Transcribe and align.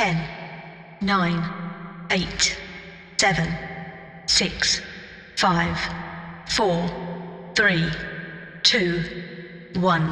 10, 0.00 0.16
9, 1.00 1.42
8, 2.08 2.58
7, 3.16 3.58
6, 4.24 4.82
5, 5.34 5.90
4, 6.44 6.90
3, 7.52 7.84
2, 8.62 8.88
1. 9.72 10.08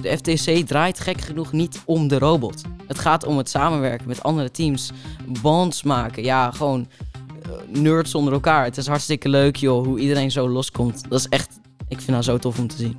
De 0.00 0.16
FTC 0.16 0.66
draait 0.66 1.00
gek 1.00 1.20
genoeg 1.20 1.52
niet 1.52 1.82
om 1.84 2.08
de 2.08 2.18
robot. 2.18 2.62
Het 2.86 2.98
gaat 2.98 3.24
om 3.24 3.36
het 3.36 3.48
samenwerken 3.48 4.08
met 4.08 4.22
andere 4.22 4.50
teams, 4.50 4.90
bonds 5.42 5.82
maken. 5.82 6.22
Ja, 6.22 6.50
gewoon 6.50 6.88
uh, 7.46 7.80
nerds 7.82 8.14
onder 8.14 8.32
elkaar. 8.32 8.64
Het 8.64 8.76
is 8.76 8.86
hartstikke 8.86 9.28
leuk, 9.28 9.56
joh, 9.56 9.84
hoe 9.84 9.98
iedereen 9.98 10.30
zo 10.30 10.48
loskomt. 10.48 11.02
Dat 11.08 11.18
is 11.18 11.28
echt, 11.28 11.58
ik 11.94 12.00
vind 12.00 12.16
dat 12.16 12.24
zo 12.24 12.38
tof 12.38 12.58
om 12.58 12.68
te 12.68 12.76
zien. 12.76 12.96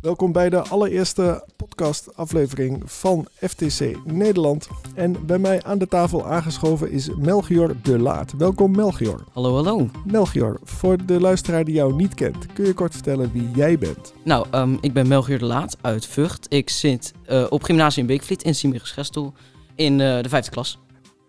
Welkom 0.00 0.32
bij 0.32 0.48
de 0.48 0.62
allereerste 0.62 1.48
podcast-aflevering 1.56 2.82
van 2.84 3.26
FTC 3.34 3.96
Nederland. 4.04 4.68
En 4.94 5.26
bij 5.26 5.38
mij 5.38 5.62
aan 5.62 5.78
de 5.78 5.88
tafel 5.88 6.26
aangeschoven 6.26 6.90
is 6.90 7.14
Melchior 7.14 7.76
de 7.82 7.98
Laat. 7.98 8.32
Welkom 8.32 8.70
Melchior. 8.70 9.24
Hallo, 9.32 9.54
hallo. 9.54 9.90
Melchior, 10.04 10.60
voor 10.62 11.06
de 11.06 11.20
luisteraar 11.20 11.64
die 11.64 11.74
jou 11.74 11.94
niet 11.94 12.14
kent, 12.14 12.52
kun 12.52 12.64
je 12.64 12.72
kort 12.72 12.92
vertellen 12.92 13.32
wie 13.32 13.50
jij 13.54 13.78
bent? 13.78 14.12
Nou, 14.24 14.46
um, 14.54 14.78
ik 14.80 14.92
ben 14.92 15.08
Melchior 15.08 15.38
de 15.38 15.44
Laat 15.44 15.76
uit 15.80 16.06
Vught. 16.06 16.46
Ik 16.48 16.70
zit 16.70 17.12
uh, 17.30 17.46
op 17.48 17.62
gymnasium 17.62 18.06
Beekvliet 18.06 18.42
in 18.42 18.54
Simiris 18.54 18.90
Gestel 18.90 19.34
in 19.74 19.92
uh, 19.92 20.22
de 20.22 20.28
vijfde 20.28 20.50
klas. 20.50 20.78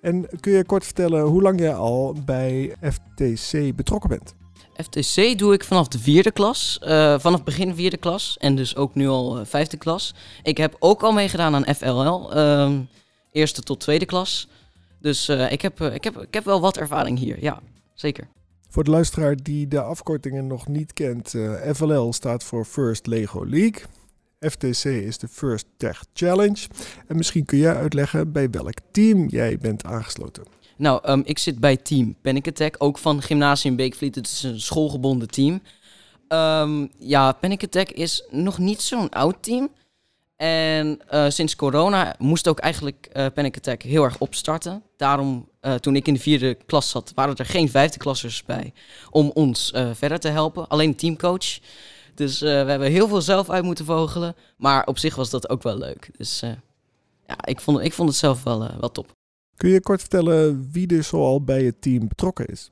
En 0.01 0.27
kun 0.39 0.51
je 0.51 0.65
kort 0.65 0.83
vertellen 0.83 1.21
hoe 1.21 1.41
lang 1.41 1.59
jij 1.59 1.75
al 1.75 2.15
bij 2.25 2.75
FTC 2.81 3.75
betrokken 3.75 4.09
bent? 4.09 4.35
FTC 4.73 5.37
doe 5.37 5.53
ik 5.53 5.63
vanaf 5.63 5.87
de 5.87 5.99
vierde 5.99 6.31
klas. 6.31 6.79
Uh, 6.83 7.19
vanaf 7.19 7.43
begin 7.43 7.75
vierde 7.75 7.97
klas. 7.97 8.37
En 8.39 8.55
dus 8.55 8.75
ook 8.75 8.95
nu 8.95 9.07
al 9.07 9.39
uh, 9.39 9.45
vijfde 9.45 9.77
klas. 9.77 10.13
Ik 10.43 10.57
heb 10.57 10.75
ook 10.79 11.03
al 11.03 11.11
meegedaan 11.11 11.55
aan 11.55 11.75
FLL. 11.75 12.37
Uh, 12.37 12.71
eerste 13.31 13.61
tot 13.61 13.79
tweede 13.79 14.05
klas. 14.05 14.49
Dus 14.99 15.29
uh, 15.29 15.51
ik, 15.51 15.61
heb, 15.61 15.81
ik, 15.81 16.03
heb, 16.03 16.17
ik 16.17 16.33
heb 16.33 16.45
wel 16.45 16.61
wat 16.61 16.77
ervaring 16.77 17.19
hier. 17.19 17.43
Ja, 17.43 17.59
zeker. 17.93 18.27
Voor 18.69 18.83
de 18.83 18.91
luisteraar 18.91 19.35
die 19.43 19.67
de 19.67 19.81
afkortingen 19.81 20.47
nog 20.47 20.67
niet 20.67 20.93
kent. 20.93 21.35
FLL 21.73 22.13
staat 22.13 22.43
voor 22.43 22.65
First 22.65 23.07
Lego 23.07 23.45
League. 23.45 23.81
FTC 24.39 24.85
is 24.85 25.17
de 25.17 25.27
First 25.27 25.65
Tech 25.77 26.03
Challenge. 26.13 26.67
En 27.07 27.15
misschien 27.15 27.45
kun 27.45 27.57
jij 27.57 27.75
uitleggen 27.75 28.31
bij 28.31 28.49
welk 28.49 28.77
team 28.91 29.27
jij 29.29 29.57
bent 29.57 29.83
aangesloten. 29.83 30.43
Nou, 30.75 31.11
um, 31.11 31.21
ik 31.25 31.39
zit 31.39 31.59
bij 31.59 31.77
Team 31.77 32.15
Panic 32.21 32.47
Attack, 32.47 32.75
ook 32.77 32.97
van 32.97 33.21
Gymnasium 33.21 33.75
Beekvliet. 33.75 34.15
Het 34.15 34.27
is 34.27 34.43
een 34.43 34.61
schoolgebonden 34.61 35.27
team. 35.27 35.61
Um, 36.27 36.91
ja, 36.97 37.31
Panic 37.31 37.63
Attack 37.63 37.89
is 37.89 38.23
nog 38.29 38.57
niet 38.57 38.81
zo'n 38.81 39.09
oud 39.09 39.35
team. 39.39 39.69
En 40.35 40.99
uh, 41.11 41.29
sinds 41.29 41.55
corona 41.55 42.15
moest 42.17 42.47
ook 42.47 42.59
eigenlijk 42.59 43.09
uh, 43.13 43.25
Panic 43.33 43.57
Attack 43.57 43.81
heel 43.81 44.03
erg 44.03 44.19
opstarten. 44.19 44.83
Daarom, 44.97 45.49
uh, 45.61 45.73
toen 45.73 45.95
ik 45.95 46.07
in 46.07 46.13
de 46.13 46.19
vierde 46.19 46.57
klas 46.65 46.89
zat, 46.89 47.11
waren 47.15 47.35
er 47.35 47.45
geen 47.45 47.69
vijfde 47.69 47.97
klassers 47.97 48.43
bij 48.43 48.73
om 49.09 49.31
ons 49.33 49.71
verder 49.93 50.19
te 50.19 50.27
helpen. 50.27 50.67
Alleen 50.67 50.89
een 50.89 50.95
teamcoach. 50.95 51.59
Dus 52.17 52.39
we 52.39 52.47
hebben 52.47 52.91
heel 52.91 53.07
veel 53.07 53.21
zelf 53.21 53.49
uit 53.49 53.63
moeten 53.63 53.85
vogelen. 53.85 54.35
Maar 54.57 54.85
op 54.85 54.97
zich 54.97 55.15
was 55.15 55.29
dat 55.29 55.49
ook 55.49 55.63
wel 55.63 55.77
leuk. 55.77 56.09
Dus 56.17 56.39
ja, 57.27 57.37
ik 57.43 57.61
vond, 57.61 57.79
ik 57.79 57.93
vond 57.93 58.09
het 58.09 58.17
zelf 58.17 58.43
wel, 58.43 58.59
wel 58.79 58.91
top. 58.91 59.15
Kun 59.55 59.69
je 59.69 59.81
kort 59.81 59.99
vertellen 59.99 60.69
wie 60.71 60.87
er 60.97 61.03
zoal 61.03 61.43
bij 61.43 61.63
het 61.63 61.81
team 61.81 62.07
betrokken 62.07 62.45
is? 62.45 62.71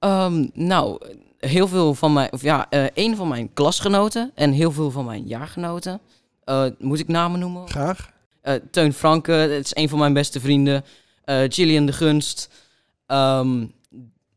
Um, 0.00 0.50
nou, 0.54 0.98
heel 1.38 1.68
veel 1.68 1.94
van 1.94 2.12
mijn, 2.12 2.32
of 2.32 2.42
ja, 2.42 2.66
uh, 2.70 2.86
een 2.94 3.16
van 3.16 3.28
mijn 3.28 3.52
klasgenoten 3.52 4.30
en 4.34 4.52
heel 4.52 4.72
veel 4.72 4.90
van 4.90 5.04
mijn 5.04 5.26
jaargenoten. 5.26 6.00
Uh, 6.44 6.66
moet 6.78 6.98
ik 6.98 7.08
namen 7.08 7.40
noemen? 7.40 7.68
Graag. 7.68 8.10
Uh, 8.42 8.54
Teun 8.70 8.92
Franke, 8.92 9.46
dat 9.50 9.64
is 9.64 9.74
een 9.74 9.88
van 9.88 9.98
mijn 9.98 10.12
beste 10.12 10.40
vrienden. 10.40 10.84
Gillian 11.24 11.86
de 11.86 11.92
Gunst. 11.92 12.48
Um, 13.06 13.72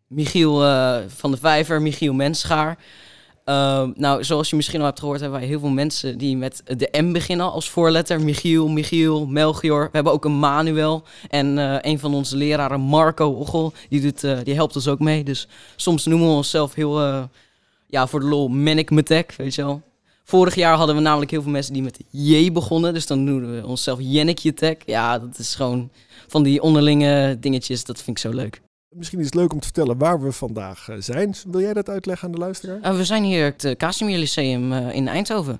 Michiel 0.08 0.60
van 1.08 1.32
de 1.32 1.38
Vijver, 1.38 1.82
Michiel 1.82 2.14
Menschaar. 2.14 2.78
Uh, 3.50 3.88
nou, 3.96 4.24
zoals 4.24 4.50
je 4.50 4.56
misschien 4.56 4.80
al 4.80 4.86
hebt 4.86 5.00
gehoord, 5.00 5.20
hebben 5.20 5.40
wij 5.40 5.48
heel 5.48 5.60
veel 5.60 5.70
mensen 5.70 6.18
die 6.18 6.38
met 6.38 6.64
de 6.78 6.90
M 7.02 7.12
beginnen 7.12 7.52
als 7.52 7.70
voorletter. 7.70 8.22
Michiel, 8.22 8.68
Michiel, 8.68 9.26
Melchior. 9.26 9.84
We 9.84 9.90
hebben 9.92 10.14
ook 10.14 10.26
een 10.26 10.40
Manuel. 10.40 11.04
En 11.30 11.58
uh, 11.58 11.78
een 11.82 12.00
van 12.00 12.14
onze 12.14 12.38
leraren, 12.38 12.80
Marco 12.80 13.30
Ochel, 13.30 13.74
die, 13.90 14.02
doet, 14.02 14.24
uh, 14.24 14.38
die 14.44 14.54
helpt 14.54 14.76
ons 14.76 14.88
ook 14.88 15.00
mee. 15.00 15.24
Dus 15.24 15.48
soms 15.76 16.06
noemen 16.06 16.28
we 16.28 16.34
onszelf 16.34 16.74
heel, 16.74 17.02
ja, 17.88 18.08
voor 18.08 18.20
de 18.20 18.26
lol, 18.26 18.48
Manic 18.48 18.90
Metek, 18.90 19.34
weet 19.38 19.56
je 19.56 19.64
wel. 19.64 19.82
Vorig 20.24 20.56
jaar 20.56 20.78
hadden 20.78 20.96
we 20.96 21.02
namelijk 21.02 21.32
heel 21.32 21.42
veel 21.42 21.52
mensen 21.52 21.74
die 21.74 21.84
met 21.84 22.00
J 22.10 22.52
begonnen. 22.52 22.94
Dus 22.94 23.08
dan 23.08 23.24
noemen 23.24 23.56
we 23.56 23.68
onszelf 23.68 24.00
Jennetje 24.02 24.54
Tech. 24.54 24.78
Ja, 24.86 25.20
dat 25.20 25.40
is 25.40 25.56
gewoon 25.56 25.90
van 26.28 26.44
die 26.44 26.62
onderlinge 26.62 27.38
dingetjes. 27.40 27.84
Dat 27.84 28.02
vind 28.02 28.18
ik 28.18 28.24
zo 28.24 28.38
leuk. 28.38 28.62
Misschien 28.96 29.20
is 29.20 29.26
het 29.26 29.36
leuk 29.36 29.54
om 29.54 29.60
te 29.60 29.66
vertellen 29.66 29.98
waar 29.98 30.22
we 30.22 30.32
vandaag 30.32 30.90
zijn. 31.00 31.36
Wil 31.52 31.62
jij 31.62 31.74
dat 31.74 31.90
uitleggen 31.90 32.28
aan 32.28 32.34
de 32.34 32.40
luisteraar? 32.40 32.80
Uh, 32.92 32.98
we 32.98 33.06
zijn 33.06 33.24
hier 33.24 33.44
het 33.44 33.64
uh, 33.64 33.72
Casimir 33.72 34.18
Lyceum 34.18 34.72
uh, 34.72 34.94
in 34.94 35.08
Eindhoven. 35.08 35.60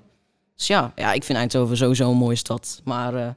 Dus 0.54 0.66
ja, 0.66 0.92
ja, 0.94 1.12
ik 1.12 1.24
vind 1.24 1.38
Eindhoven 1.38 1.76
sowieso 1.76 2.10
een 2.10 2.16
mooie 2.16 2.36
stad. 2.36 2.80
Maar 2.84 3.36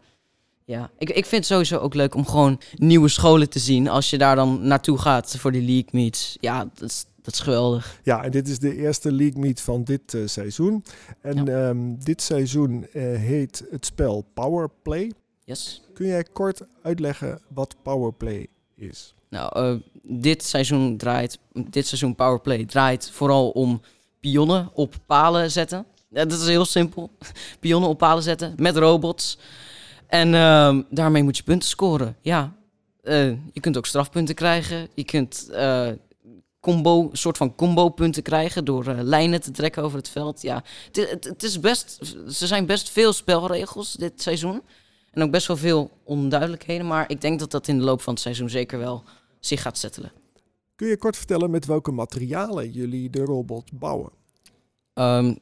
ja, 0.66 0.92
ik, 0.98 1.10
ik 1.10 1.26
vind 1.26 1.32
het 1.32 1.46
sowieso 1.46 1.78
ook 1.78 1.94
leuk 1.94 2.16
om 2.16 2.26
gewoon 2.26 2.60
nieuwe 2.76 3.08
scholen 3.08 3.50
te 3.50 3.60
zien. 3.60 3.88
Als 3.88 4.10
je 4.10 4.18
daar 4.18 4.36
dan 4.36 4.68
naartoe 4.68 4.98
gaat 4.98 5.36
voor 5.38 5.52
die 5.52 5.62
league 5.62 5.90
meets. 5.92 6.38
Ja, 6.40 6.70
dat 6.74 6.90
is, 6.90 7.06
dat 7.22 7.34
is 7.34 7.40
geweldig. 7.40 8.00
Ja, 8.04 8.24
en 8.24 8.32
dit 8.32 8.48
is 8.48 8.60
de 8.60 8.76
eerste 8.76 9.12
league 9.12 9.42
meet 9.42 9.62
van 9.62 9.84
dit 9.84 10.18
seizoen. 10.26 10.84
En 11.22 11.46
ja. 11.46 11.70
um, 11.70 12.04
dit 12.04 12.22
seizoen 12.22 12.88
heet 12.92 13.64
het 13.72 13.86
spel 13.86 14.26
Powerplay. 14.34 15.12
Yes. 15.44 15.82
Kun 15.94 16.08
jij 16.08 16.24
kort 16.24 16.62
uitleggen 16.82 17.42
wat 17.48 17.76
Powerplay 17.82 18.48
is? 18.76 19.14
Nou, 19.30 19.74
uh, 19.74 19.80
dit 20.04 20.44
seizoen 20.44 20.98
draait, 20.98 21.40
dit 21.54 21.88
seizoen 21.88 22.16
Powerplay 22.16 22.66
draait 22.66 23.12
vooral 23.12 23.50
om 23.50 23.82
pionnen 24.20 24.70
op 24.74 24.96
palen 25.06 25.52
zetten. 25.52 25.86
Ja, 26.10 26.26
dat 26.26 26.40
is 26.40 26.48
heel 26.48 26.66
simpel. 26.66 27.12
pionnen 27.60 27.90
op 27.90 27.98
palen 27.98 28.24
zetten 28.24 28.54
met 28.58 28.78
robots. 28.78 29.38
En 30.08 30.34
uh, 30.34 30.80
daarmee 30.90 31.24
moet 31.24 31.38
je 31.38 31.44
punten 31.44 31.70
scoren. 31.70 32.16
Ja, 32.22 32.54
uh, 33.04 33.30
je 33.54 33.60
kunt 33.60 33.78
ook 33.78 33.86
strafpunten 33.86 34.36
krijgen. 34.36 34.90
Je 34.94 35.04
kunt 35.04 35.48
uh, 35.52 35.90
combo, 36.60 37.10
soort 37.12 37.38
van 37.38 37.56
combo 37.56 37.90
punten 37.90 38.24
krijgen 38.24 38.66
door 38.66 38.86
lijnen 38.86 39.42
te 39.42 39.52
trekken 39.52 39.84
over 39.84 39.98
het 39.98 40.10
veld. 40.10 40.42
Ja, 40.42 40.64
het, 40.92 41.10
het, 41.10 41.24
het 41.24 41.44
is 41.44 41.60
best, 41.60 42.00
er 42.26 42.48
zijn 42.48 42.66
best 42.66 42.90
veel 42.90 43.14
spelregels 43.14 43.94
dit 43.94 44.22
seizoen. 44.22 44.62
En 45.12 45.24
ook 45.24 45.32
best 45.32 45.48
wel 45.48 45.58
veel 45.58 45.92
onduidelijkheden. 46.04 46.88
Maar 46.88 47.10
ik 47.10 47.22
denk 47.22 47.40
dat 47.40 47.52
dat 47.52 47.68
in 47.68 47.78
de 47.78 47.84
loop 47.84 48.02
van 48.02 48.14
het 48.14 48.22
seizoen 48.22 48.50
zeker 48.50 48.80
wel 48.80 49.04
zich 49.40 49.62
gaat 49.62 49.78
settelen. 49.78 50.12
Kun 50.76 50.88
je 50.88 50.98
kort 50.98 51.18
vertellen 51.18 51.52
met 51.52 51.66
welke 51.66 51.92
materialen 51.92 52.72
jullie 52.72 53.10
de 53.10 53.24
robot 53.24 53.72
bouwen? 53.74 54.12
Um, 54.94 55.38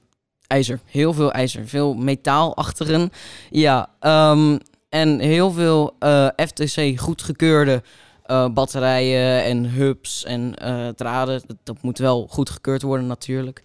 ijzer, 0.47 0.79
heel 0.85 1.13
veel 1.13 1.31
ijzer, 1.31 1.67
veel 1.67 1.93
metaal 1.93 2.55
achteren. 2.55 3.11
Ja, 3.49 3.89
um, 4.31 4.59
en 4.89 5.19
heel 5.19 5.51
veel 5.51 5.95
uh, 5.99 6.27
FTC 6.35 6.99
goedgekeurde 6.99 7.83
uh, 8.27 8.49
batterijen 8.49 9.43
en 9.43 9.65
hubs 9.65 10.23
en 10.23 10.53
uh, 10.63 10.87
draden. 10.87 11.41
Dat, 11.45 11.57
dat, 11.63 11.81
moet 11.81 11.97
wel 11.97 12.27
goedgekeurd 12.27 12.81
worden 12.81 13.07
natuurlijk. 13.07 13.63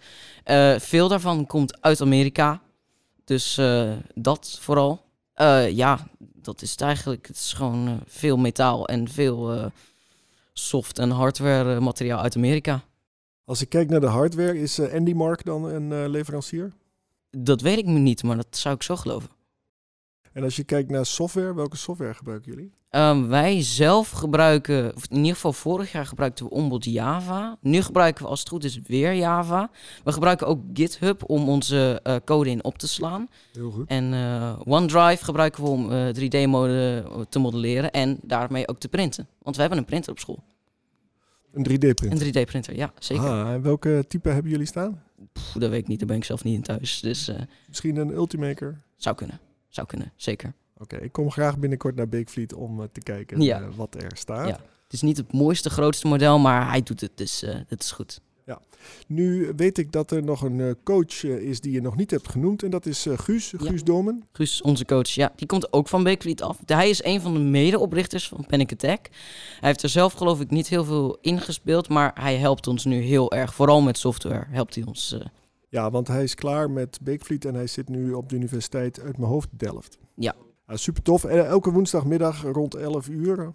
veel 0.77 1.07
daarvan 1.07 1.45
komt 1.45 1.81
uit 1.81 2.01
Amerika. 2.01 2.61
Dus 3.25 3.59
dat 4.13 4.57
vooral. 4.61 5.02
Ja, 5.75 6.07
dat 6.17 6.61
is 6.61 6.71
het 6.71 6.81
eigenlijk. 6.81 7.27
Het 7.27 7.35
is 7.35 7.53
gewoon 7.53 8.01
veel 8.05 8.37
metaal 8.37 8.87
en 8.87 9.09
veel 9.09 9.71
soft- 10.53 10.99
en 10.99 11.09
hardware 11.09 11.79
materiaal 11.79 12.21
uit 12.21 12.35
Amerika. 12.35 12.83
Als 13.45 13.61
ik 13.61 13.69
kijk 13.69 13.89
naar 13.89 13.99
de 13.99 14.07
hardware, 14.07 14.59
is 14.59 14.79
Andy 14.79 15.13
Mark 15.13 15.43
dan 15.45 15.63
een 15.63 16.09
leverancier? 16.09 16.73
Dat 17.29 17.61
weet 17.61 17.77
ik 17.77 17.85
niet, 17.85 18.23
maar 18.23 18.35
dat 18.35 18.57
zou 18.57 18.75
ik 18.75 18.83
zo 18.83 18.95
geloven. 18.95 19.29
En 20.31 20.43
als 20.43 20.55
je 20.55 20.63
kijkt 20.63 20.89
naar 20.89 21.05
software, 21.05 21.53
welke 21.53 21.77
software 21.77 22.13
gebruiken 22.13 22.51
jullie? 22.51 22.73
Um, 22.95 23.27
wij 23.27 23.63
zelf 23.63 24.09
gebruiken, 24.09 24.95
of 24.95 25.05
in 25.09 25.17
ieder 25.17 25.33
geval 25.33 25.53
vorig 25.53 25.91
jaar 25.91 26.05
gebruikten 26.05 26.45
we 26.45 26.51
onboard 26.51 26.85
Java. 26.85 27.57
Nu 27.61 27.81
gebruiken 27.81 28.23
we 28.23 28.29
als 28.29 28.39
het 28.39 28.49
goed 28.49 28.63
is 28.63 28.79
weer 28.87 29.13
Java. 29.13 29.69
We 30.03 30.11
gebruiken 30.11 30.47
ook 30.47 30.59
GitHub 30.73 31.29
om 31.29 31.49
onze 31.49 31.99
uh, 32.03 32.15
code 32.25 32.49
in 32.49 32.63
op 32.63 32.77
te 32.77 32.87
slaan. 32.87 33.27
Heel 33.53 33.71
goed. 33.71 33.87
En 33.87 34.13
OneDrive 34.65 35.23
gebruiken 35.23 35.63
we 35.63 35.69
om 35.69 35.89
3D-mode 35.89 37.05
te 37.29 37.39
modelleren 37.39 37.91
en 37.91 38.19
daarmee 38.21 38.67
ook 38.67 38.79
te 38.79 38.87
printen. 38.87 39.27
Want 39.41 39.55
we 39.55 39.61
hebben 39.61 39.79
een 39.79 39.85
printer 39.85 40.11
op 40.11 40.19
school. 40.19 40.43
Een 41.53 41.69
3D-printer? 41.69 42.11
Een 42.11 42.45
3D-printer, 42.45 42.75
ja, 42.75 42.93
zeker. 42.99 43.29
Ah, 43.29 43.51
en 43.51 43.61
welke 43.61 44.05
type 44.07 44.29
hebben 44.29 44.51
jullie 44.51 44.67
staan? 44.67 45.03
Pff, 45.31 45.51
dat 45.51 45.69
weet 45.69 45.81
ik 45.81 45.87
niet, 45.87 45.99
daar 45.99 46.07
ben 46.07 46.17
ik 46.17 46.23
zelf 46.23 46.43
niet 46.43 46.55
in 46.55 46.61
thuis. 46.61 46.99
Dus, 46.99 47.31
Misschien 47.67 47.95
een 47.95 48.11
Ultimaker? 48.11 48.81
Zou 48.95 49.15
kunnen, 49.15 49.39
zou 49.69 49.87
kunnen, 49.87 50.11
zeker. 50.15 50.53
Oké, 50.73 50.83
okay, 50.95 50.99
ik 51.05 51.11
kom 51.11 51.31
graag 51.31 51.57
binnenkort 51.57 51.95
naar 51.95 52.09
Beekvliet 52.09 52.53
om 52.53 52.79
uh, 52.79 52.85
te 52.91 52.99
kijken 53.01 53.41
ja. 53.41 53.61
uh, 53.61 53.67
wat 53.75 53.95
er 53.95 54.11
staat. 54.17 54.47
Ja. 54.47 54.59
Het 54.83 54.93
is 54.93 55.01
niet 55.01 55.17
het 55.17 55.33
mooiste, 55.33 55.69
grootste 55.69 56.07
model, 56.07 56.39
maar 56.39 56.69
hij 56.69 56.81
doet 56.83 57.01
het, 57.01 57.11
dus 57.15 57.43
uh, 57.43 57.55
het 57.67 57.83
is 57.83 57.91
goed. 57.91 58.21
Nu 59.07 59.53
weet 59.55 59.77
ik 59.77 59.91
dat 59.91 60.11
er 60.11 60.23
nog 60.23 60.41
een 60.41 60.59
eh, 60.61 60.71
coach 60.83 61.23
eh, 61.23 61.37
is 61.37 61.61
die 61.61 61.71
je 61.71 61.81
nog 61.81 61.95
niet 61.95 62.11
hebt 62.11 62.29
genoemd. 62.29 62.63
En 62.63 62.69
dat 62.69 62.85
is 62.85 63.05
eh, 63.05 63.17
Guus, 63.17 63.51
Ja. 63.51 63.57
Guus 63.57 63.83
Domen. 63.83 64.23
Guus, 64.31 64.61
onze 64.61 64.85
coach, 64.85 65.07
ja, 65.07 65.31
die 65.35 65.47
komt 65.47 65.73
ook 65.73 65.87
van 65.87 66.03
Beekvliet 66.03 66.41
af. 66.41 66.59
Hij 66.65 66.89
is 66.89 67.03
een 67.03 67.21
van 67.21 67.33
de 67.33 67.39
medeoprichters 67.39 68.27
van 68.27 68.45
Panic 68.47 68.71
Attack. 68.71 69.07
Hij 69.59 69.69
heeft 69.69 69.83
er 69.83 69.89
zelf 69.89 70.13
geloof 70.13 70.39
ik 70.41 70.49
niet 70.49 70.67
heel 70.67 70.83
veel 70.85 71.17
ingespeeld, 71.21 71.89
maar 71.89 72.11
hij 72.21 72.37
helpt 72.37 72.67
ons 72.67 72.85
nu 72.85 72.95
heel 73.01 73.31
erg. 73.31 73.53
Vooral 73.53 73.81
met 73.81 73.97
software 73.97 74.45
helpt 74.49 74.75
hij 74.75 74.83
ons. 74.87 75.11
eh, 75.13 75.25
Ja, 75.69 75.91
want 75.91 76.07
hij 76.07 76.23
is 76.23 76.35
klaar 76.35 76.71
met 76.71 76.99
Beekvliet 77.01 77.45
en 77.45 77.53
hij 77.53 77.67
zit 77.67 77.89
nu 77.89 78.11
op 78.13 78.29
de 78.29 78.35
universiteit 78.35 78.99
uit 78.99 79.17
mijn 79.17 79.31
hoofd 79.31 79.49
Delft. 79.51 79.97
Ja. 80.15 80.35
Super 80.67 81.01
tof. 81.01 81.23
En 81.23 81.47
elke 81.47 81.71
woensdagmiddag 81.71 82.43
rond 82.43 82.75
11 82.75 83.07
uur 83.07 83.53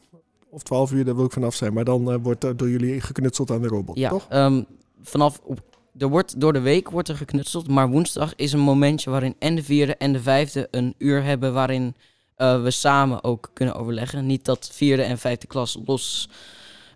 of 0.50 0.62
12 0.62 0.92
uur, 0.92 1.04
daar 1.04 1.16
wil 1.16 1.24
ik 1.24 1.32
vanaf 1.32 1.54
zijn. 1.54 1.72
Maar 1.72 1.84
dan 1.84 2.12
eh, 2.12 2.18
wordt 2.22 2.44
er 2.44 2.56
door 2.56 2.70
jullie 2.70 3.00
geknutseld 3.00 3.50
aan 3.50 3.62
de 3.62 3.68
robot, 3.68 3.98
ja, 3.98 4.08
toch? 4.08 4.26
ehm, 4.28 4.62
vanaf 5.02 5.40
op, 5.44 5.60
er 5.98 6.08
wordt, 6.08 6.40
door 6.40 6.52
de 6.52 6.60
week 6.60 6.90
wordt 6.90 7.08
er 7.08 7.16
geknutseld, 7.16 7.68
maar 7.68 7.88
woensdag 7.88 8.34
is 8.34 8.52
een 8.52 8.60
momentje 8.60 9.10
waarin 9.10 9.34
en 9.38 9.54
de 9.54 9.62
vierde 9.62 9.96
en 9.96 10.12
de 10.12 10.20
vijfde 10.20 10.68
een 10.70 10.94
uur 10.98 11.22
hebben 11.24 11.52
waarin 11.52 11.94
eh, 12.38 12.62
we 12.62 12.70
samen 12.70 13.24
ook 13.24 13.50
kunnen 13.52 13.74
overleggen. 13.74 14.26
Niet 14.26 14.44
dat 14.44 14.70
vierde 14.72 15.02
en 15.02 15.18
vijfde 15.18 15.46
klas 15.46 15.78
los 15.86 16.28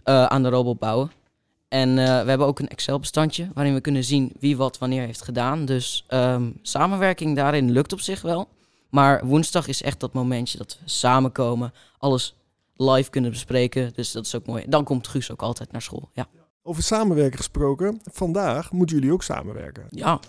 eh, 0.05 0.25
aan 0.25 0.43
de 0.43 0.49
robot 0.49 0.79
bouwen. 0.79 1.11
En 1.69 1.88
eh, 1.88 2.05
we 2.05 2.29
hebben 2.29 2.47
ook 2.47 2.59
een 2.59 2.69
Excel-bestandje 2.69 3.49
waarin 3.55 3.75
we 3.75 3.81
kunnen 3.81 4.05
zien 4.05 4.32
wie 4.41 4.56
wat 4.56 4.79
wanneer 4.79 5.06
heeft 5.06 5.23
gedaan. 5.23 5.64
Dus 5.64 6.05
ehm, 6.09 6.50
samenwerking 6.62 7.37
daarin 7.37 7.70
lukt 7.70 7.93
op 7.93 8.00
zich 8.00 8.23
wel. 8.23 8.49
Maar 8.94 9.27
woensdag 9.27 9.69
is 9.69 9.83
echt 9.83 10.00
dat 10.00 10.12
momentje 10.12 10.59
dat 10.59 10.79
we 10.83 10.91
samenkomen, 10.91 11.73
alles 11.99 12.37
live 12.77 13.11
kunnen 13.11 13.31
bespreken. 13.31 13.93
Dus 13.94 14.12
dat 14.12 14.27
is 14.27 14.35
ook 14.35 14.47
mooi. 14.47 14.65
Dan 14.69 14.85
komt 14.85 15.09
Guus 15.09 15.31
ook 15.31 15.43
altijd 15.43 15.73
naar 15.73 15.83
school. 15.83 16.11
Ja. 16.12 16.29
Over 16.62 16.83
samenwerken 16.83 17.39
gesproken. 17.39 18.00
Vandaag 18.12 18.73
moeten 18.73 18.97
jullie 18.97 19.12
ook 19.12 19.23
samenwerken. 19.23 19.87
Ja, 19.91 20.21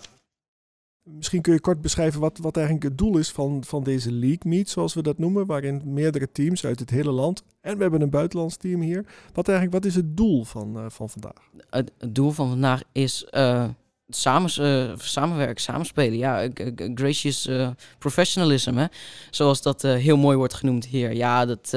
Misschien 1.04 1.42
kun 1.42 1.52
je 1.52 1.60
kort 1.60 1.80
beschrijven 1.80 2.20
wat, 2.20 2.38
wat 2.38 2.56
eigenlijk 2.56 2.86
het 2.86 2.98
doel 2.98 3.18
is 3.18 3.30
van, 3.30 3.64
van 3.64 3.82
deze 3.82 4.12
League 4.12 4.40
Meet, 4.44 4.68
zoals 4.68 4.94
we 4.94 5.02
dat 5.02 5.18
noemen, 5.18 5.46
waarin 5.46 5.82
meerdere 5.84 6.32
teams 6.32 6.64
uit 6.64 6.80
het 6.80 6.90
hele 6.90 7.10
land, 7.10 7.42
en 7.60 7.76
we 7.76 7.82
hebben 7.82 8.00
een 8.00 8.10
buitenlands 8.10 8.56
team 8.56 8.80
hier. 8.80 9.04
Wat, 9.32 9.48
eigenlijk, 9.48 9.82
wat 9.82 9.92
is 9.92 9.94
het 9.94 10.16
doel 10.16 10.44
van, 10.44 10.78
eh, 10.78 10.84
van 10.88 11.10
vandaag? 11.10 11.50
het, 11.70 11.92
het 11.98 12.14
doel 12.14 12.30
van 12.30 12.48
vandaag 12.48 12.82
is 12.92 13.24
eh, 13.24 13.68
eh, 14.08 14.92
samenwerken, 14.96 15.62
samenspelen. 15.62 16.18
Ja, 16.18 16.48
gracious 16.94 17.46
eh, 17.46 17.68
professionalism, 17.98 18.76
hè? 18.76 18.86
zoals 19.30 19.62
dat 19.62 19.84
eh, 19.84 19.94
heel 19.94 20.16
mooi 20.16 20.36
wordt 20.36 20.54
genoemd 20.54 20.86
hier. 20.86 21.12
Ja, 21.14 21.46
dat, 21.46 21.72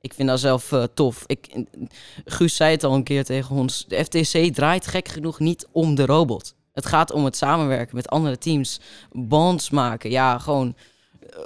ik 0.00 0.14
vind 0.14 0.28
dat 0.28 0.40
zelf 0.40 0.72
tof. 0.94 1.24
Ik, 1.26 1.64
Guus 2.24 2.56
zei 2.56 2.70
het 2.70 2.84
al 2.84 2.94
een 2.94 3.02
keer 3.02 3.24
tegen 3.24 3.56
ons. 3.56 3.84
De 3.88 4.04
FTC 4.04 4.54
draait 4.54 4.86
gek 4.86 5.08
genoeg 5.08 5.38
niet 5.38 5.66
om 5.72 5.94
de 5.94 6.06
robot. 6.06 6.54
Het 6.72 6.86
gaat 6.86 7.12
om 7.12 7.24
het 7.24 7.36
samenwerken 7.36 7.96
met 7.96 8.08
andere 8.08 8.38
teams. 8.38 8.80
Bonds 9.12 9.70
maken. 9.70 10.10
Ja, 10.10 10.38
gewoon 10.38 10.76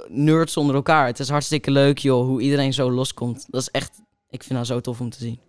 nerds 0.07 0.57
onder 0.57 0.75
elkaar. 0.75 1.05
Het 1.05 1.19
is 1.19 1.29
hartstikke 1.29 1.71
leuk, 1.71 1.97
joh, 1.97 2.25
hoe 2.25 2.41
iedereen 2.41 2.73
zo 2.73 2.91
loskomt. 2.91 3.45
Dat 3.49 3.61
is 3.61 3.69
echt, 3.69 4.01
ik 4.29 4.43
vind 4.43 4.59
dat 4.59 4.67
zo 4.67 4.81
tof 4.81 4.99
om 4.99 5.09
te 5.09 5.17
zien. 5.19 5.39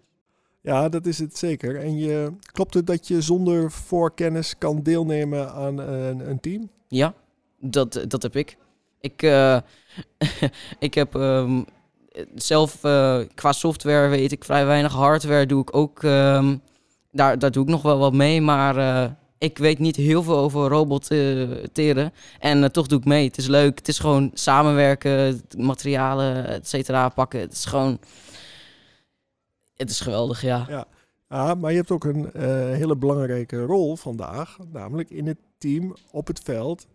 Ja, 0.65 0.89
dat 0.89 1.07
is 1.07 1.19
het 1.19 1.39
zeker. 1.39 1.77
En 1.81 1.99
je, 1.99 2.33
klopt 2.53 2.75
het 2.75 2.87
dat 2.87 3.09
je 3.09 3.21
zonder 3.21 3.71
voorkennis 3.71 4.59
kan 4.59 4.83
deelnemen 4.83 5.53
aan 5.53 5.79
een, 5.79 6.29
een 6.31 6.41
team? 6.41 6.71
Ja, 6.89 7.15
dat, 7.61 8.05
dat 8.09 8.23
heb 8.23 8.37
ik. 8.37 8.57
Ik, 9.01 9.23
eh, 9.23 9.59
ik 10.79 10.95
heb 10.95 11.15
ehm, 11.15 11.63
zelf 12.35 12.85
eh, 12.85 13.21
qua 13.35 13.53
software 13.53 14.09
weet 14.09 14.33
ik 14.33 14.45
vrij 14.45 14.67
weinig. 14.67 14.93
Hardware 14.93 15.47
doe 15.47 15.63
ik 15.63 15.77
ook. 15.77 16.03
ehm, 16.03 16.57
daar, 17.11 17.39
daar 17.39 17.51
doe 17.51 17.63
ik 17.63 17.71
nog 17.71 17.83
wel 17.83 17.99
wat 17.99 18.13
mee. 18.13 18.41
Maar 18.41 18.77
eh, 18.77 19.11
ik 19.39 19.59
weet 19.59 19.79
niet 19.79 19.97
heel 19.97 20.23
veel 20.23 20.37
over 20.39 20.69
roboteren. 20.69 22.13
en 22.39 22.73
toch 22.73 22.87
doe 22.87 22.99
ik 22.99 23.05
mee. 23.05 23.27
Het 23.27 23.37
is 23.37 23.47
leuk. 23.47 23.79
Het 23.79 23.89
is 23.89 23.99
gewoon 23.99 24.31
samenwerken, 24.35 25.43
materialen, 25.57 26.47
et 26.47 26.69
cetera, 26.69 27.09
pakken. 27.09 27.41
Het 27.41 27.53
is 27.53 27.65
gewoon. 27.65 27.99
Het 29.85 29.93
is 29.93 30.01
geweldig, 30.01 30.43
ja. 30.43 30.67
Ja. 30.69 30.87
Ah, 31.29 31.61
maar 31.61 31.71
je 31.71 31.77
hebt 31.77 31.91
ook 31.91 32.05
een 32.05 32.33
eh, 32.33 32.43
hele 32.51 32.97
belangrijke 32.97 33.65
rol 33.65 33.97
vandaag, 33.97 34.57
namelijk 34.73 35.11
in 35.11 35.27
het 35.27 35.39
team, 35.59 35.95
op 36.11 36.27
het 36.27 36.41
veld, 36.45 36.87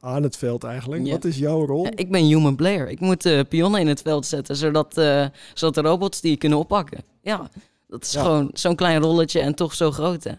aan 0.00 0.22
het 0.22 0.36
veld 0.36 0.64
eigenlijk. 0.64 1.04
Ja. 1.06 1.12
Wat 1.12 1.24
is 1.24 1.38
jouw 1.38 1.66
rol? 1.66 1.86
Ik 1.86 2.10
ben 2.10 2.24
human 2.24 2.56
player. 2.56 2.88
Ik 2.88 3.00
moet 3.00 3.26
eh, 3.26 3.40
pionnen 3.48 3.80
in 3.80 3.86
het 3.86 4.02
veld 4.02 4.26
zetten, 4.26 4.56
zodat, 4.56 4.98
eh, 4.98 5.26
zodat 5.54 5.74
de 5.74 5.80
robots 5.90 6.20
die 6.20 6.36
kunnen 6.36 6.58
oppakken. 6.58 7.04
Ja, 7.20 7.50
dat 7.88 8.02
is 8.02 8.12
Ja. 8.12 8.22
gewoon 8.22 8.50
zo'n 8.52 8.76
klein 8.76 9.00
rolletje 9.02 9.40
en 9.40 9.54
toch 9.54 9.74
zo 9.74 9.90
groot, 9.90 10.24
hè. 10.24 10.32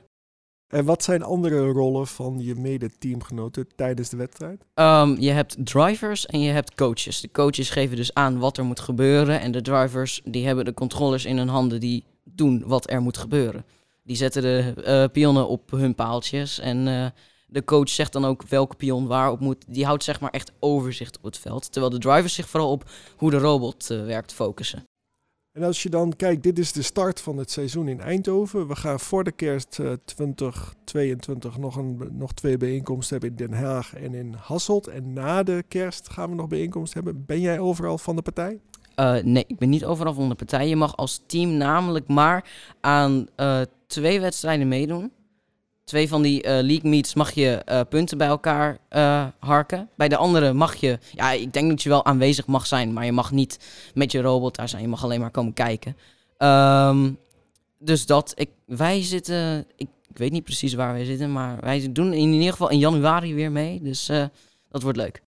En 0.67 0.85
wat 0.85 1.03
zijn 1.03 1.23
andere 1.23 1.67
rollen 1.67 2.07
van 2.07 2.39
je 2.39 2.55
mede-teamgenoten 2.55 3.67
tijdens 3.75 4.09
de 4.09 4.17
wedstrijd? 4.17 4.65
Ehm, 4.73 5.15
je 5.19 5.31
hebt 5.31 5.55
drivers 5.65 6.25
en 6.25 6.41
je 6.41 6.51
hebt 6.51 6.75
coaches. 6.75 7.21
De 7.21 7.31
coaches 7.31 7.69
geven 7.69 7.95
dus 7.95 8.13
aan 8.13 8.39
wat 8.39 8.57
er 8.57 8.65
moet 8.65 8.79
gebeuren. 8.79 9.39
En 9.39 9.51
de 9.51 9.61
drivers 9.61 10.21
die 10.23 10.45
hebben 10.45 10.65
de 10.65 10.73
controllers 10.73 11.25
in 11.25 11.37
hun 11.37 11.47
handen 11.47 11.79
die 11.79 12.03
doen 12.23 12.63
wat 12.65 12.89
er 12.89 13.01
moet 13.01 13.17
gebeuren. 13.17 13.65
Die 14.03 14.15
zetten 14.15 14.41
de 14.41 14.73
eh, 14.83 15.03
pionnen 15.11 15.47
op 15.47 15.71
hun 15.71 15.95
paaltjes. 15.95 16.59
En 16.59 16.87
eh, 16.87 17.05
de 17.47 17.63
coach 17.63 17.89
zegt 17.89 18.13
dan 18.13 18.25
ook 18.25 18.43
welke 18.47 18.75
pion 18.75 19.07
waarop 19.07 19.39
moet. 19.39 19.65
Die 19.67 19.85
houdt 19.85 20.03
zeg 20.03 20.19
maar 20.19 20.31
echt 20.31 20.51
overzicht 20.59 21.17
op 21.17 21.23
het 21.23 21.37
veld. 21.37 21.71
Terwijl 21.71 21.93
de 21.93 21.99
drivers 21.99 22.33
zich 22.33 22.49
vooral 22.49 22.71
op 22.71 22.89
hoe 23.15 23.31
de 23.31 23.37
robot 23.37 23.89
eh, 23.89 24.05
werkt 24.05 24.33
focussen. 24.33 24.83
En 25.57 25.63
als 25.63 25.83
je 25.83 25.89
dan 25.89 26.15
kijkt, 26.15 26.43
dit 26.43 26.59
is 26.59 26.71
de 26.71 26.81
start 26.81 27.21
van 27.21 27.37
het 27.37 27.51
seizoen 27.51 27.87
in 27.87 27.99
Eindhoven. 27.99 28.67
We 28.67 28.75
gaan 28.75 28.99
voor 28.99 29.23
de 29.23 29.31
kerst 29.31 29.79
eh, 29.79 29.91
2022 30.05 31.57
nog, 31.57 31.75
een, 31.75 32.09
nog 32.11 32.33
twee 32.33 32.57
bijeenkomsten 32.57 33.19
hebben 33.19 33.29
in 33.29 33.47
Den 33.47 33.59
Haag 33.63 33.95
en 33.95 34.13
in 34.13 34.33
Hasselt. 34.33 34.87
En 34.87 35.13
na 35.13 35.43
de 35.43 35.63
kerst 35.67 36.09
gaan 36.09 36.29
we 36.29 36.35
nog 36.35 36.47
bijeenkomsten 36.47 37.03
hebben. 37.03 37.23
Ben 37.25 37.39
jij 37.39 37.59
overal 37.59 37.97
van 37.97 38.15
de 38.15 38.21
partij? 38.21 38.59
Eh, 38.95 39.15
nee, 39.23 39.43
ik 39.47 39.57
ben 39.57 39.69
niet 39.69 39.85
overal 39.85 40.13
van 40.13 40.29
de 40.29 40.35
partij. 40.35 40.67
Je 40.67 40.75
mag 40.75 40.95
als 40.95 41.21
team 41.25 41.49
namelijk 41.49 42.07
maar 42.07 42.49
aan 42.81 43.27
eh, 43.35 43.61
twee 43.87 44.19
wedstrijden 44.19 44.67
meedoen. 44.67 45.11
Twee 45.87 46.07
van 46.07 46.21
die 46.21 46.43
eh, 46.43 46.51
league 46.63 46.89
meets 46.89 47.13
mag 47.13 47.31
je 47.31 47.49
eh, 47.49 47.81
punten 47.89 48.17
bij 48.17 48.27
elkaar 48.27 48.77
eh, 48.89 49.27
harken. 49.39 49.89
Bij 49.95 50.07
de 50.07 50.17
andere 50.17 50.53
mag 50.53 50.75
je, 50.75 50.99
ja, 51.13 51.31
ik 51.31 51.53
denk 51.53 51.69
dat 51.69 51.83
je 51.83 51.89
wel 51.89 52.05
aanwezig 52.05 52.47
mag 52.47 52.65
zijn, 52.65 52.93
maar 52.93 53.05
je 53.05 53.11
mag 53.11 53.31
niet 53.31 53.59
met 53.93 54.11
je 54.11 54.21
robot 54.21 54.55
daar 54.55 54.69
zijn. 54.69 54.81
Je 54.81 54.87
mag 54.87 55.03
alleen 55.03 55.19
maar 55.19 55.31
komen 55.31 55.53
kijken. 55.53 55.97
Ehm, 56.37 57.11
dus 57.79 58.05
dat, 58.05 58.31
ik, 58.35 58.49
wij 58.65 59.03
zitten, 59.03 59.65
ik, 59.75 59.87
ik 60.07 60.17
weet 60.17 60.31
niet 60.31 60.43
precies 60.43 60.73
waar 60.73 60.93
wij 60.93 61.05
zitten, 61.05 61.31
maar 61.31 61.57
wij 61.61 61.91
doen 61.91 62.13
in 62.13 62.33
ieder 62.33 62.51
geval 62.51 62.69
in 62.69 62.79
januari 62.79 63.33
weer 63.33 63.51
mee. 63.51 63.81
Dus 63.81 64.05
dat 64.69 64.81
wordt 64.81 64.97
leuk. 64.97 65.21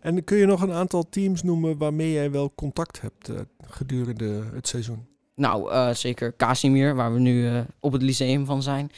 En 0.00 0.24
kun 0.24 0.36
je 0.36 0.46
nog 0.46 0.60
een 0.62 0.72
aantal 0.72 1.08
teams 1.08 1.42
noemen 1.42 1.78
waarmee 1.78 2.12
jij 2.12 2.30
wel 2.30 2.52
contact 2.54 3.00
hebt 3.00 3.30
gedurende 3.66 4.44
het 4.54 4.68
seizoen? 4.68 5.08
Nou, 5.34 5.94
zeker 5.94 6.36
Casimir, 6.36 6.94
waar 6.94 7.12
we 7.12 7.18
nu 7.18 7.64
op 7.80 7.92
het 7.92 8.02
lyceum 8.02 8.46
van 8.46 8.62
zijn. 8.62 8.90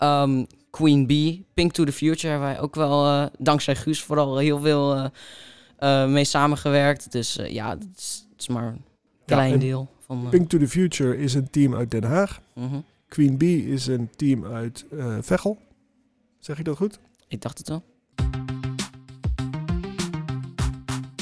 Ehm, 0.00 0.44
Queen 0.70 1.06
Bee, 1.06 1.44
Pink 1.54 1.72
to 1.72 1.84
the 1.84 1.92
Future 1.92 2.28
hebben 2.28 2.48
wij 2.48 2.60
ook 2.60 2.74
wel, 2.74 3.06
eh, 3.06 3.26
dankzij 3.38 3.76
Guus 3.76 4.02
vooral, 4.02 4.36
heel 4.36 4.60
veel 4.60 4.94
eh, 4.94 5.04
eh, 5.76 6.10
mee 6.10 6.24
samengewerkt. 6.24 7.12
Dus 7.12 7.38
ja, 7.48 7.68
het 7.68 8.26
is, 8.36 8.48
maar 8.48 8.66
een 8.66 8.84
klein 9.24 9.58
deel 9.58 9.88
van... 10.00 10.28
Pink 10.30 10.48
to 10.48 10.58
the 10.58 10.68
Future 10.68 11.18
is 11.18 11.34
een 11.34 11.50
team 11.50 11.74
uit 11.74 11.90
Den 11.90 12.04
Haag. 12.04 12.40
mhm. 12.52 12.80
Queen 13.08 13.38
Bee 13.38 13.66
is 13.66 13.86
een 13.86 14.10
team 14.16 14.44
uit 14.44 14.84
Veghel. 15.20 15.58
Zeg 16.38 16.56
je 16.56 16.62
dat 16.62 16.76
goed? 16.76 16.98
Ik 17.28 17.40
dacht 17.40 17.58
het 17.58 17.68
wel. 17.68 17.82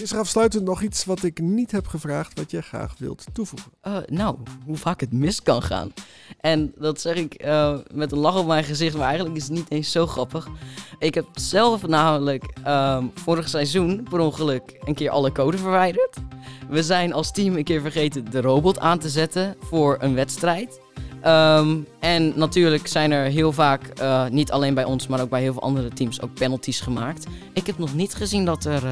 Is 0.09 0.15
er 0.15 0.21
afsluitend 0.21 0.65
nog 0.65 0.83
iets 0.83 1.05
wat 1.05 1.23
ik 1.23 1.41
niet 1.41 1.71
heb 1.71 1.87
gevraagd 1.87 2.39
wat 2.39 2.51
jij 2.51 2.61
graag 2.61 2.95
wilt 2.99 3.25
toevoegen? 3.33 3.73
Eh, 3.81 3.97
nou, 4.07 4.37
hoe 4.65 4.77
vaak 4.77 5.01
het 5.01 5.13
mis 5.13 5.43
kan 5.43 5.63
gaan. 5.63 5.93
En 6.41 6.73
dat 6.79 7.01
zeg 7.01 7.17
ik 7.17 7.35
eh, 7.35 7.79
met 7.93 8.13
een 8.13 8.19
lach 8.19 8.39
op 8.39 8.47
mijn 8.47 8.65
gezicht, 8.65 8.97
maar 8.97 9.07
eigenlijk 9.07 9.37
is 9.37 9.43
het 9.43 9.53
niet 9.53 9.71
eens 9.71 9.93
zo 9.93 10.07
grappig. 10.07 10.49
Ik 10.99 11.15
heb 11.15 11.27
zelf 11.33 11.87
namelijk 11.87 12.45
ehm, 12.65 13.05
vorig 13.15 13.49
seizoen 13.49 14.07
per 14.11 14.19
ongeluk 14.19 14.77
een 14.85 14.95
keer 14.95 15.11
alle 15.11 15.33
code 15.33 15.59
verwijderd. 15.59 16.17
We 16.69 16.83
zijn 16.83 17.13
als 17.13 17.33
team 17.33 17.57
een 17.57 17.65
keer 17.65 17.81
vergeten 17.81 18.31
de 18.31 18.41
robot 18.41 18.79
aan 18.79 18.99
te 18.99 19.09
zetten 19.09 19.57
voor 19.61 19.97
een 20.01 20.15
wedstrijd. 20.15 20.81
Ehm, 21.21 21.77
en 22.01 22.33
natuurlijk 22.39 22.87
zijn 22.87 23.11
er 23.11 23.25
heel 23.25 23.53
vaak, 23.53 23.87
eh, 23.87 24.29
niet 24.29 24.51
alleen 24.51 24.75
bij 24.75 24.85
ons, 24.85 25.07
maar 25.07 25.21
ook 25.21 25.31
bij 25.31 25.41
heel 25.41 25.53
veel 25.53 25.63
andere 25.63 25.89
teams, 25.89 26.21
ook 26.21 26.35
penalties 26.35 26.81
gemaakt. 26.81 27.27
Ik 27.53 27.67
heb 27.67 27.79
nog 27.79 27.95
niet 27.95 28.15
gezien 28.15 28.45
dat 28.45 28.65
er 28.65 28.83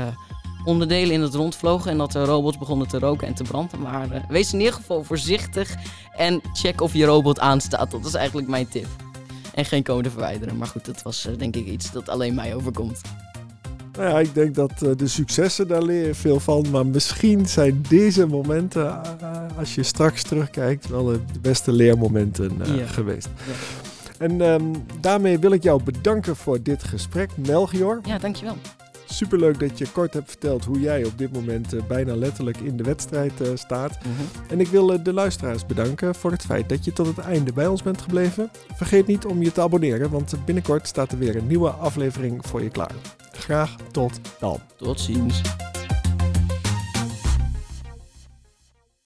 onderdelen 0.67 1.15
in 1.15 1.21
het 1.21 1.35
rond 1.35 1.57
vlogen 1.57 1.91
en 1.91 1.99
dat 1.99 2.13
de 2.13 2.25
robots 2.25 2.59
begonnen 2.59 2.89
te 2.89 2.99
roken 2.99 3.27
en 3.27 3.35
te 3.35 3.43
branden. 3.43 3.81
Maar 3.81 4.11
eh, 4.11 4.21
wees 4.29 4.53
in 4.53 4.59
ieder 4.59 4.75
geval 4.75 5.05
voorzichtig 5.05 5.75
en 6.17 6.41
check 6.53 6.81
of 6.81 6.93
je 6.93 7.05
robot 7.05 7.41
aanstaat. 7.41 7.91
Dat 7.91 8.05
is 8.05 8.15
eigenlijk 8.15 8.49
mijn 8.49 8.69
tip. 8.69 8.87
En 9.55 9.65
geen 9.65 9.83
code 9.83 10.11
verwijderen. 10.11 10.57
Maar 10.57 10.67
goed, 10.67 10.85
dat 10.85 11.03
was 11.03 11.27
eh, 11.27 11.39
denk 11.39 11.57
ik 11.57 11.67
iets 11.67 11.93
dat 11.93 12.09
alleen 12.09 12.35
mij 12.35 12.55
overkomt. 12.55 13.01
Nou 13.97 14.09
ja, 14.11 14.19
ik 14.21 14.35
denk 14.35 14.55
dat 14.55 14.83
eh, 14.83 14.91
de 14.97 15.07
successen, 15.09 15.69
daar 15.69 15.83
leer 15.83 16.07
je 16.07 16.15
veel 16.15 16.41
van. 16.41 16.67
Maar 16.71 16.87
misschien 16.87 17.47
zijn 17.49 17.83
deze 17.89 18.27
momenten, 18.27 19.01
als 19.59 19.75
je 19.75 19.83
straks 19.83 20.23
terugkijkt, 20.23 20.89
wel 20.89 21.05
de 21.05 21.21
beste 21.41 21.73
leermomenten 21.73 22.61
eh, 22.63 22.77
Ja. 22.77 22.87
geweest. 22.87 23.29
En 24.19 24.41
ehm, 24.41 24.63
daarmee 25.01 25.39
wil 25.39 25.51
ik 25.53 25.63
jou 25.63 25.83
bedanken 25.83 26.37
voor 26.37 26.63
dit 26.63 26.85
gesprek, 26.85 27.31
Melchior. 27.37 28.01
Ja, 28.05 28.19
dankjewel. 28.19 28.57
Superleuk 29.09 29.61
dat 29.61 29.79
je 29.79 29.91
kort 29.93 30.15
hebt 30.15 30.29
verteld 30.29 30.65
hoe 30.65 30.81
jij 30.81 31.05
op 31.05 31.19
dit 31.19 31.33
moment 31.33 31.75
eh, 31.75 31.83
bijna 31.83 32.17
letterlijk 32.17 32.57
in 32.57 32.77
de 32.77 32.83
wedstrijd 32.83 33.41
eh, 33.41 33.49
staat. 33.55 33.99
Mhm. 33.99 34.51
En 34.53 34.61
ik 34.61 34.67
wil 34.67 34.93
eh, 34.93 34.99
de 35.03 35.13
luisteraars 35.13 35.67
bedanken 35.67 36.15
voor 36.15 36.31
het 36.31 36.43
feit 36.43 36.69
dat 36.69 36.85
je 36.85 36.93
tot 36.93 37.07
het 37.07 37.19
einde 37.19 37.53
bij 37.53 37.67
ons 37.67 37.83
bent 37.83 38.01
gebleven. 38.01 38.51
Vergeet 38.75 39.07
niet 39.07 39.25
om 39.25 39.43
je 39.43 39.53
te 39.53 39.61
abonneren, 39.61 40.11
want 40.11 40.35
binnenkort 40.45 40.87
staat 40.87 41.13
er 41.13 41.19
weer 41.19 41.37
een 41.37 41.47
nieuwe 41.47 41.71
aflevering 41.71 42.47
voor 42.47 42.63
je 42.63 42.71
klaar. 42.71 42.95
Graag 43.33 43.77
tot 43.91 44.21
dan. 44.39 44.61
Tot 44.77 45.01
ziens. 45.01 45.66